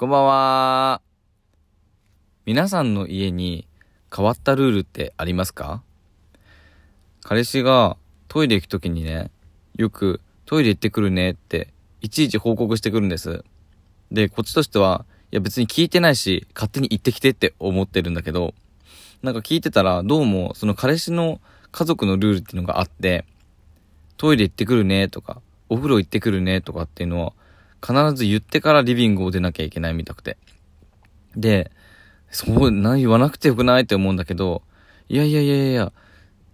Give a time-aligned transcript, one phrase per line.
[0.00, 1.02] こんばんは。
[2.46, 3.68] 皆さんの家に
[4.10, 5.82] 変わったルールってありますか？
[7.22, 9.30] 彼氏がトイレ行くときにね、
[9.76, 11.68] よくトイレ行ってくるねって
[12.00, 13.44] いちいち報告してくるんです。
[14.10, 18.54] で、こっちとしては、いや別に聞いてないし、勝手に行ってきてって思ってるんだけど、
[19.22, 21.42] なんか聞いてたら、どうもその彼氏の
[21.72, 23.26] 家族のルールっていうのがあって、
[24.16, 27.34] トイレ行ってくるねとか、お風呂行ってくるねとかっていうのは、
[27.84, 30.36] 必ず言ってからリビングを出なきゃいけないみたくて。
[31.36, 31.70] で、
[32.30, 34.62] そう、な、言わなくてよくないって思うんだけど、
[35.08, 35.92] いやいやいやいや、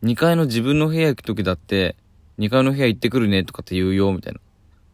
[0.03, 1.97] 2階の自分の部屋行くときだって、
[2.39, 4.41] 2階の部屋行ってくるねとかって言うよ、みたいな。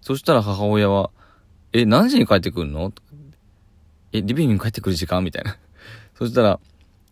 [0.01, 1.11] そしたら母親は、
[1.73, 2.93] え、何時に帰ってくるの？
[4.13, 5.23] え、リビングに帰ってくる時間？
[5.25, 5.57] みたいな。
[6.19, 6.61] そしたら、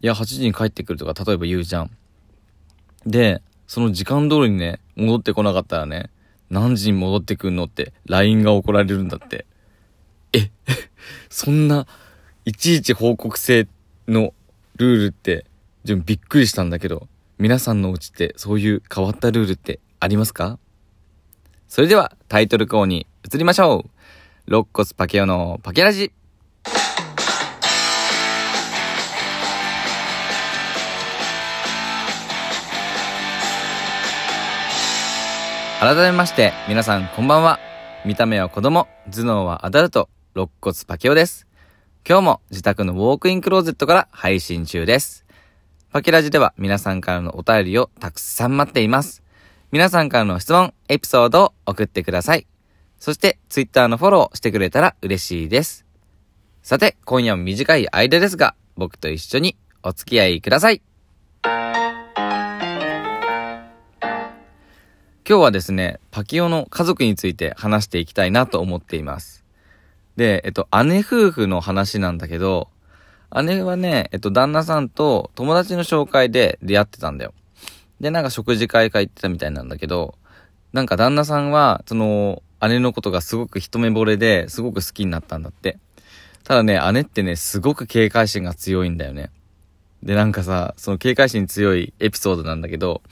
[0.00, 1.90] いや、8時に帰ってくるとか、例えば言うじゃん。
[3.06, 6.10] で、その時間通りにね、戻ってこなかったらね、
[6.50, 9.46] 何時に戻ってくんのって LINE が怒られるんだって。
[10.32, 10.50] え、
[11.30, 11.86] そんな、
[12.44, 13.68] いちいち報告制
[14.08, 14.34] の
[14.76, 15.46] ルールって、
[15.84, 17.08] でもびっくりしたんだけど、
[17.38, 20.58] 皆さんのうちってそういう変わったルールってありますか？
[21.68, 23.86] それではタイトルコーに移りましょ
[24.46, 24.50] う。
[24.50, 26.12] ロッコスパケオのパケラジ。
[35.80, 37.58] 改めまして、皆さんこんばんは。
[38.04, 41.46] 見た目は子供、頭脳はアダルト、肋骨パケオです。
[42.06, 45.24] 今日も自宅のウォークインクローゼットから配信中です。
[45.90, 49.22] パケラジでは皆さんからのお便りをたくさん待っています。
[49.72, 52.46] 皆さんからの質問、エピソードを送ってください。
[52.98, 55.86] そして、ツイッターのフォローしてくれたら嬉しいです。
[56.62, 60.82] さて、今夜も短い間ですが、僕と一緒にお付き合いください。
[65.30, 69.44] 今日はですね、パキオの家族について話していきたいなと思っています。
[70.16, 72.68] で、えっと、姉夫婦の話なんだけど、
[73.44, 77.32] 姉はね、えっと、旦那さんと友達の紹介で出会ってたんだよ。
[78.00, 80.16] で、なんか食事会か行ってたみたいなんだけど、
[80.72, 85.78] なんか旦那さんは、その、姉のことがすごく一目惚れですごく好きになったんだって。
[86.42, 89.30] ただね、姉ってね、すごく警戒心が強いんだよね。
[90.02, 93.02] で、なんかさ、その警戒心強いエピソードなんだけど、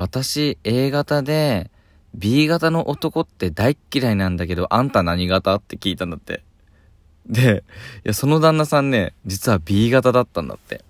[0.00, 1.70] 私 A 型で
[2.14, 6.42] B 型の男って大っ嫌いなんだけど、あんた何型って聞いたんだって。
[7.26, 7.62] で、
[8.04, 10.82] いや、その旦那さんね、実は B 型だったんだって。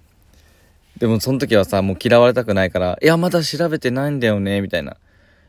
[0.99, 4.97] でもその時はさ、もう嫌われたくないから、いや、まだ調べてないんだよね、みたいな。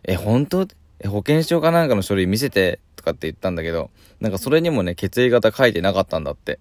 [0.05, 0.67] え、本当？
[0.99, 6.57] え、保険証かなんかの書類見せて、とかって言ったんだけど、なんかそれにもね、血液型書いてなかったんだって。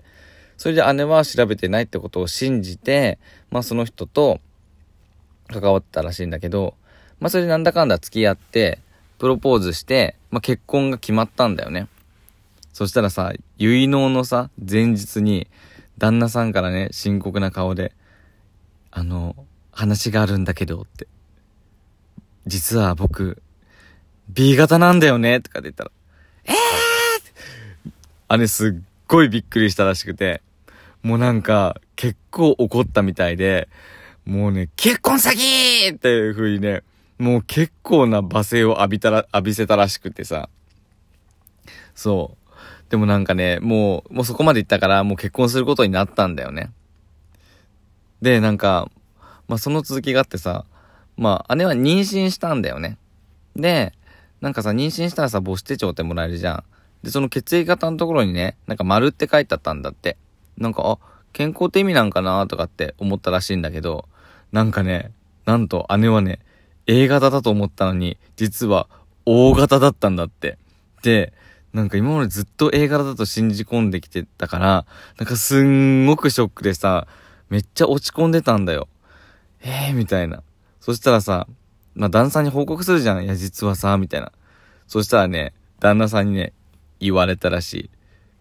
[0.58, 3.18] それで姉は調べてないってことを信じて、
[3.50, 4.40] まあその人と
[5.48, 6.74] 関わったらしいんだけど、
[7.20, 8.78] まあそれでなんだかんだ付き合って、
[9.18, 11.88] プロポーズして、まあ結婚が決まったんだよね。
[12.72, 15.46] そしたらさ、結納のさ、前日に、
[15.98, 17.92] 旦那さんからね、深刻な顔で、
[18.90, 19.36] あの、
[19.70, 21.06] 話があるんだけどって。
[22.46, 23.42] 実は僕、
[24.30, 25.90] B 型なんだよねとかって言ったら、
[26.44, 26.80] えー
[28.38, 28.72] 姉すっ
[29.08, 30.40] ごいびっくりしたらしくて、
[31.02, 33.68] もうなんか、結構怒ったみたいで、
[34.24, 36.82] もうね、結婚詐欺っていう風にね、
[37.20, 40.48] もう結構な罵声を浴びたら、浴びせたらしくてさ。
[41.94, 42.50] そう。
[42.88, 46.72] でもなんかね、もう、もうそこまで行ったから、もう結婚することになったんだよね。
[48.22, 48.90] で、なんか、
[49.48, 50.64] まあその続きがあってさ、
[51.18, 52.96] まあ姉は妊娠したんだよね。
[53.54, 53.92] で、
[54.40, 56.64] なんかさ、妊娠したらさ、母子手帳ってもらえるじゃん。
[57.02, 60.16] で、その血液型のところにね、なんか丸って書いてあったんだって。
[60.56, 60.98] なんか、あ、
[61.34, 64.08] 健康って意味なんかなとかって思ったらしいんだけど、
[64.52, 65.12] なんかね、
[65.44, 66.40] なんと姉はね、
[66.90, 68.88] A 型だと思ったのに、実は
[69.24, 70.58] O 型だったんだって。
[71.04, 71.32] で、
[71.72, 74.86] なんか今までずっと A 型だと信じ込んできてたから、
[75.16, 77.06] なんかすんごくショックでさ、
[77.48, 78.88] めっちゃ落ち込んでたんだよ。
[79.62, 80.42] えー、みたいな。
[80.80, 81.46] そしたらさ、
[81.94, 83.24] まあ、旦那さんに報告するじゃん。
[83.24, 84.32] いや、実はさ、みたいな。
[84.88, 86.52] そしたらね、旦那さんにね、
[86.98, 87.90] 言われたらしい。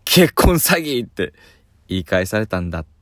[0.06, 1.34] 結婚詐欺って
[1.88, 2.99] 言い返されたんだって。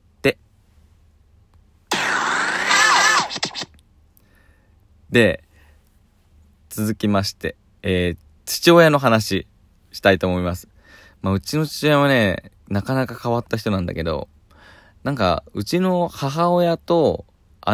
[5.10, 5.42] で、
[6.68, 9.46] 続きまして、えー、父親の話
[9.92, 10.68] したいと思います。
[11.22, 14.28] まあ、うちの父親はね、なかなか変わった人なんだけど、
[15.04, 17.24] なんか、うちの母親と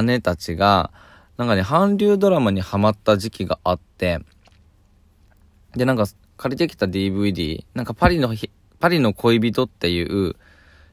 [0.02, 0.92] 姉たちが、
[1.36, 4.20] なんかね、韓流ドラマにハマった時期があって、
[5.74, 6.06] で、なんか、
[6.36, 10.36] 借りてきた DVD、なんかパリのひ、パリの恋人っていう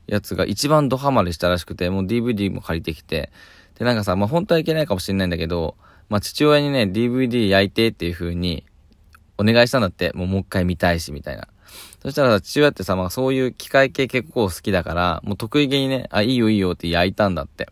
[0.08, 3.32] やつが一番ドハマりしたらしくて、もう DVD も借りてきて、
[3.78, 5.76] で、なんかさ、まあ、本当はいけないかもしれないんだけど、
[6.12, 8.66] まあ、父親にね、DVD 焼いてっていう風に
[9.38, 11.48] お願いしたんだって、もうもう一回見たいし、みたいな。
[12.02, 17.70] そしたら、父親ってさ、まあそういう機械系結構好きだから、もう得意げにね、あ、いいよいいよって焼いたんだって。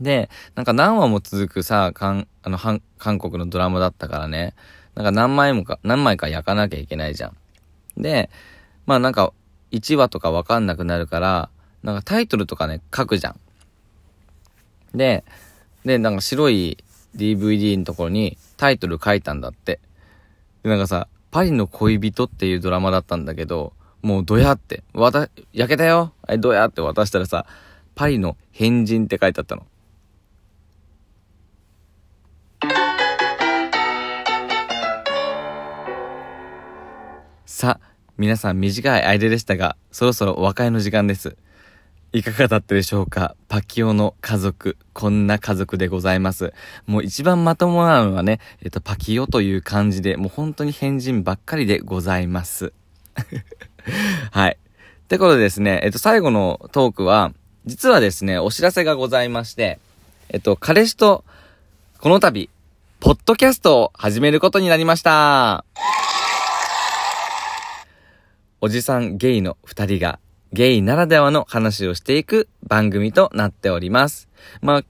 [0.00, 2.58] で、なんか何話も続くさ、かん、あの、
[2.96, 4.54] 韓国のドラマだったからね、
[4.94, 7.36] なんか何枚もか、何枚か焼かなきゃいけないじゃん。
[8.00, 8.30] で、
[8.86, 9.34] まあなんか、
[9.70, 11.50] 1話とかわかんなくなるから、
[11.82, 14.96] なんかタイトルとかね、書くじゃん。
[14.96, 15.24] で、
[15.84, 16.78] で、なんか白い
[17.16, 19.80] DVD のところにタイトル書いたんだって。
[20.62, 23.72] で、なんかさ、パリの恋人っていうドラマだったんだけど、
[24.02, 27.46] もうドヤって、わた、焼けたよえ、ドヤって渡したらさ、
[27.94, 29.66] パリの変人って書いてあったの。
[37.46, 41.36] さあ、皆さん短い間でしたが、そろそろお別れの時間です。
[42.14, 43.36] いかがだったでしょうか？
[43.48, 46.52] パキオの家族、こんな家族でございます。
[46.86, 52.74] もう一番まともなのはね、えっと、パキオという感じで、もう本当に変人ばっかりでございます。
[54.30, 54.58] はい。
[55.04, 57.32] ってことでですね、えっと、最後のトークは、
[57.64, 59.78] 実はですね、お知らせがございまして、
[60.28, 61.24] えっと、彼氏と、
[61.98, 62.50] この度、
[63.00, 65.64] ポッドキャストを始めることになりました。
[68.60, 70.18] おじさんゲイの二人が
[70.52, 74.28] ゲイならではの話をしていく番組となっております。
[74.60, 74.84] まあ、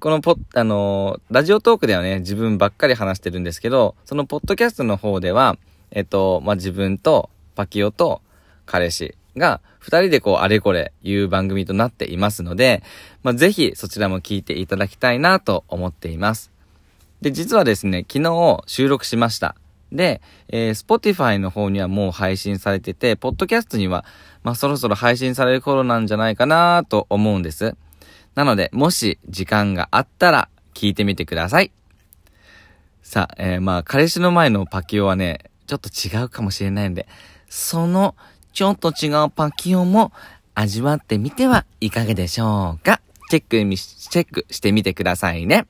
[0.00, 5.56] このポッ、あのー、ラジオトークではね、自分ばっかり話してるんですけど、そのポッドキャストの方では、
[5.92, 8.20] えっと、まあ、自分とパキオと
[8.66, 12.82] 彼氏が二人でこうあれこれ言う番組となっていますので、
[13.22, 16.52] まあ、ぜひそちらも聞いていただきたいなと思っています。
[17.22, 19.56] で、実はですね、昨日収録しました。
[19.92, 24.04] で、えー、Spotify の方にはもう配信されてて、ポッドキャストには
[24.42, 27.76] まあそろそろ配信される頃なんじゃないかなと思うんです。
[28.34, 31.72] なので、もし時間があったら聞いてみてください。
[33.02, 37.06] さあ、えー、まあ彼氏の前のパキオはね、ちょっと違うかもしれないんで、
[37.48, 38.14] その
[38.52, 40.12] ちょっと違うパキオも
[40.54, 43.00] 味わってみてはいかがでしょうか
[43.30, 45.66] チェック、チェックしてみてくださいね。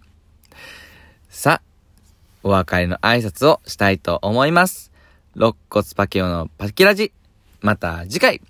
[1.29, 1.68] さあ、
[2.43, 4.93] お別れの挨拶をしたいと思います。
[5.35, 7.13] 肋骨パキオのパキラジ。
[7.61, 8.41] また次回。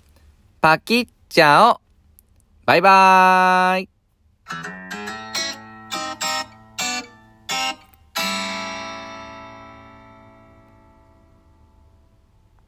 [0.61, 1.81] パキッチャオ
[2.65, 4.78] バイバーイ